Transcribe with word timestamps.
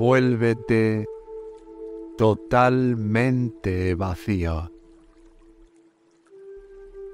Vuélvete 0.00 1.04
totalmente 2.16 3.94
vacío. 3.94 4.72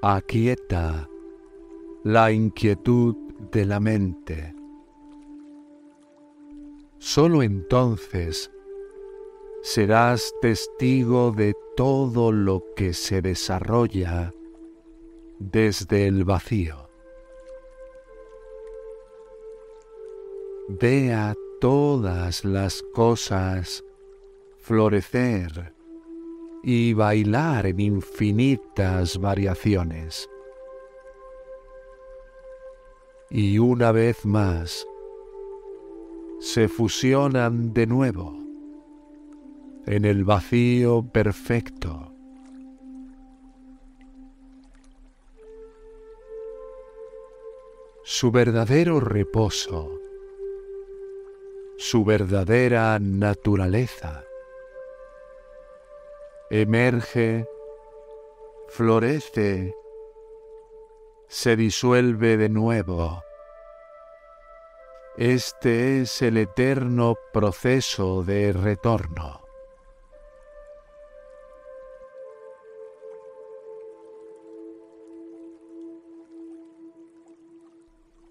Aquieta 0.01 1.09
la 2.05 2.31
inquietud 2.31 3.13
de 3.51 3.65
la 3.65 3.81
mente. 3.81 4.55
Solo 6.97 7.43
entonces 7.43 8.49
serás 9.63 10.33
testigo 10.41 11.33
de 11.33 11.53
todo 11.75 12.31
lo 12.31 12.63
que 12.73 12.93
se 12.93 13.21
desarrolla 13.21 14.31
desde 15.39 16.07
el 16.07 16.23
vacío. 16.23 16.87
Vea 20.69 21.35
todas 21.59 22.45
las 22.45 22.83
cosas 22.93 23.83
florecer 24.57 25.73
y 26.63 26.93
bailar 26.93 27.65
en 27.65 27.79
infinitas 27.79 29.17
variaciones. 29.17 30.29
Y 33.29 33.59
una 33.59 33.91
vez 33.91 34.25
más, 34.25 34.85
se 36.39 36.67
fusionan 36.67 37.73
de 37.73 37.87
nuevo 37.87 38.37
en 39.85 40.05
el 40.05 40.23
vacío 40.23 41.03
perfecto. 41.11 42.13
Su 48.03 48.31
verdadero 48.31 48.99
reposo 48.99 50.06
su 51.77 52.03
verdadera 52.03 52.97
naturaleza. 52.99 54.23
Emerge, 56.49 57.47
florece, 58.67 59.75
se 61.27 61.55
disuelve 61.55 62.37
de 62.37 62.49
nuevo. 62.49 63.21
Este 65.17 66.01
es 66.01 66.21
el 66.21 66.37
eterno 66.37 67.15
proceso 67.31 68.23
de 68.23 68.53
retorno. 68.53 69.41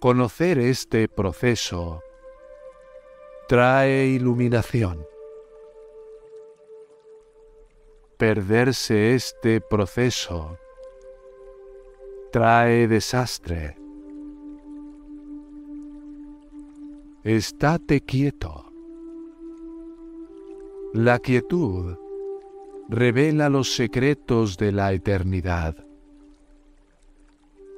Conocer 0.01 0.59
este 0.59 1.09
proceso 1.09 2.03
trae 3.49 4.07
iluminación. 4.07 5.07
Perderse 8.19 9.15
este 9.15 9.61
proceso 9.61 10.59
trae 12.33 12.89
desastre. 12.89 13.77
Estate 17.23 18.01
quieto. 18.01 18.65
La 20.93 21.19
quietud 21.19 21.97
revela 22.89 23.49
los 23.49 23.75
secretos 23.75 24.57
de 24.57 24.73
la 24.73 24.93
eternidad. 24.93 25.77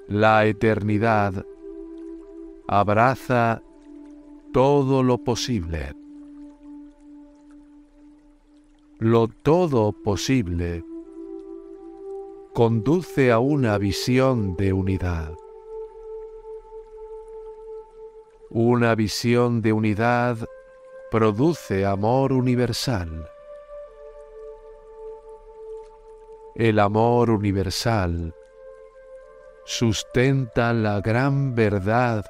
La 0.06 0.46
eternidad 0.46 1.44
abraza 2.66 3.62
todo 4.58 5.04
lo 5.04 5.18
posible. 5.18 5.94
Lo 8.98 9.28
todo 9.28 9.92
posible 9.92 10.82
conduce 12.54 13.30
a 13.30 13.38
una 13.38 13.78
visión 13.78 14.56
de 14.56 14.72
unidad. 14.72 15.32
Una 18.50 18.96
visión 18.96 19.62
de 19.62 19.72
unidad 19.72 20.38
produce 21.12 21.86
amor 21.86 22.32
universal. 22.32 23.30
El 26.56 26.80
amor 26.80 27.30
universal 27.30 28.34
sustenta 29.64 30.72
la 30.72 31.00
gran 31.00 31.54
verdad 31.54 32.24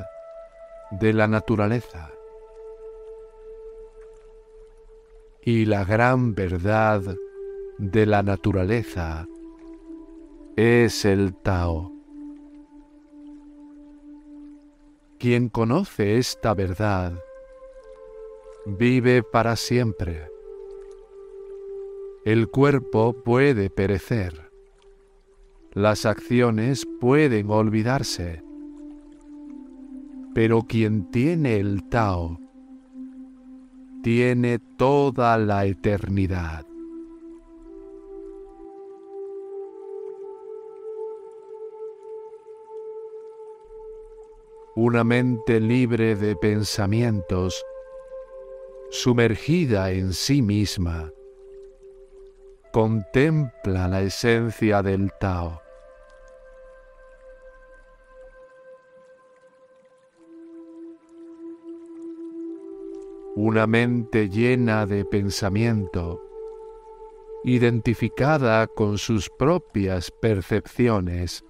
de 0.91 1.15
la 1.15 1.27
naturaleza. 1.27 2.13
Y 5.51 5.65
la 5.65 5.83
gran 5.83 6.35
verdad 6.35 7.17
de 7.79 8.05
la 8.05 8.23
naturaleza 8.23 9.27
es 10.57 11.07
el 11.07 11.35
Tao. 11.37 11.91
Quien 15.19 15.49
conoce 15.49 16.19
esta 16.19 16.53
verdad 16.53 17.19
vive 18.67 19.23
para 19.23 19.57
siempre. 19.57 20.29
El 22.27 22.49
cuerpo 22.49 23.15
puede 23.25 23.71
perecer. 23.71 24.51
Las 25.73 26.05
acciones 26.05 26.87
pueden 27.01 27.51
olvidarse 27.51 28.43
pero 30.35 30.63
quien 30.69 31.11
tiene 31.11 31.57
el 31.57 31.89
Tao 31.89 32.39
tiene 34.03 34.59
toda 34.77 35.37
la 35.39 35.65
eternidad. 35.65 36.65
Una 44.77 45.03
mente 45.03 45.59
libre 45.59 46.15
de 46.15 46.37
pensamientos, 46.37 47.65
sumergida 48.91 49.91
en 49.91 50.13
sí 50.13 50.41
misma, 50.41 51.13
contempla 52.73 53.89
la 53.89 54.03
esencia 54.03 54.83
del 54.83 55.11
Tao 55.19 55.68
una 63.41 63.69
mente 63.69 64.29
llena 64.29 64.85
de 64.85 65.05
pensamiento, 65.05 66.21
identificada 67.45 68.67
con 68.67 68.99
sus 68.99 69.31
propias 69.31 70.11
percepciones, 70.11 71.45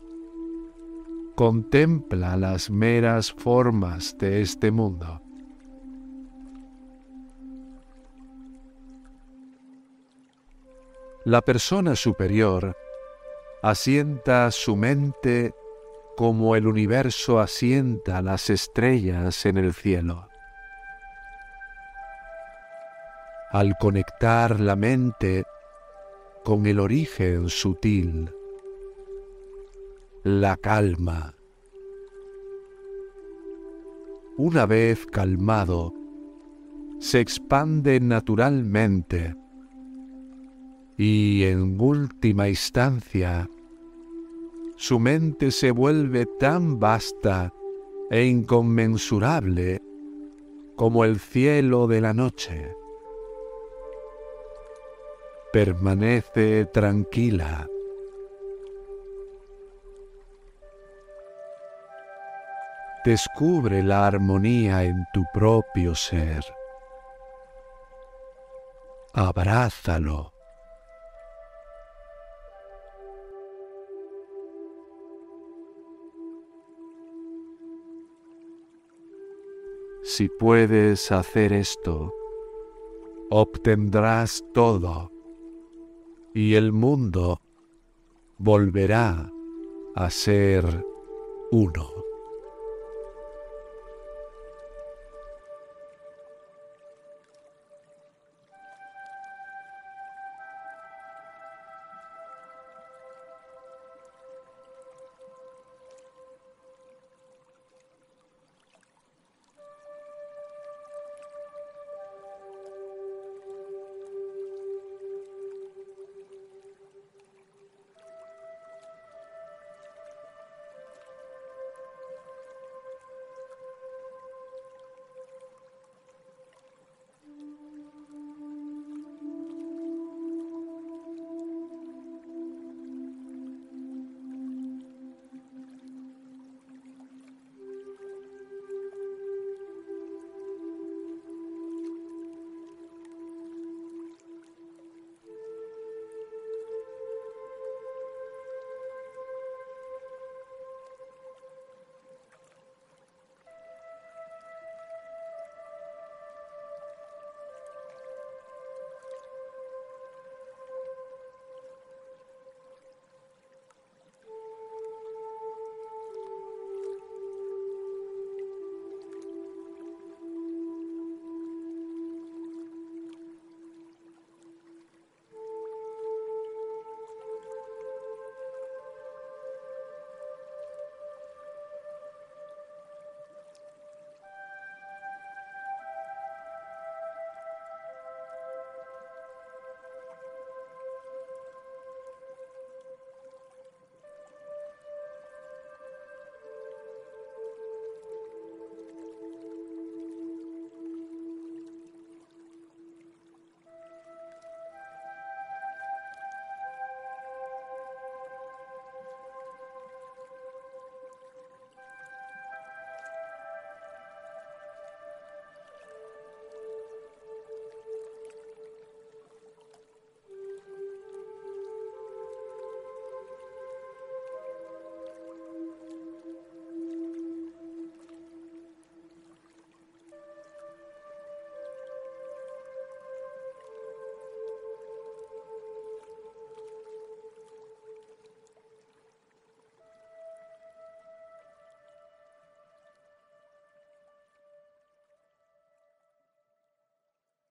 contempla 1.35 2.37
las 2.37 2.69
meras 2.69 3.33
formas 3.33 4.19
de 4.19 4.43
este 4.43 4.71
mundo. 4.71 5.23
La 11.25 11.41
persona 11.41 11.97
superior 11.97 12.77
asienta 13.63 14.51
su 14.51 14.77
mente 14.77 15.55
como 16.19 16.55
el 16.55 16.67
universo 16.67 17.41
asienta 17.41 18.21
las 18.21 18.51
estrellas 18.51 19.47
en 19.47 19.57
el 19.57 19.73
cielo. 19.73 20.28
Al 23.51 23.77
conectar 23.79 24.61
la 24.61 24.77
mente 24.77 25.45
con 26.45 26.67
el 26.67 26.81
origen 26.81 27.49
sutil, 27.49 28.31
la 30.23 30.57
calma. 30.57 31.35
Una 34.37 34.67
vez 34.67 35.07
calmado, 35.07 35.93
se 36.99 37.21
expande 37.21 38.01
naturalmente 38.01 39.35
y 40.97 41.45
en 41.45 41.81
última 41.81 42.49
instancia 42.49 43.49
su 44.77 45.01
mente 45.01 45.51
se 45.53 45.71
vuelve 45.71 46.27
tan 46.39 46.79
vasta 46.79 47.53
e 48.11 48.27
inconmensurable 48.27 49.81
como 50.77 51.05
el 51.05 51.19
cielo 51.19 51.87
de 51.87 52.01
la 52.01 52.15
noche. 52.15 52.78
Permanece 55.51 56.67
tranquila. 56.67 57.67
Descubre 63.03 63.83
la 63.83 64.07
armonía 64.07 64.85
en 64.85 65.07
tu 65.15 65.25
propio 65.33 65.95
ser. 65.95 66.45
Abrázalo. 69.15 70.35
Si 80.03 80.29
puedes 80.29 81.11
hacer 81.11 81.55
esto, 81.55 82.13
obtendrás 83.31 84.45
todo 84.53 85.11
y 86.39 86.55
el 86.55 86.71
mundo 86.71 87.41
volverá 88.39 89.29
a 89.97 90.09
ser 90.09 90.85
uno. 91.51 92.08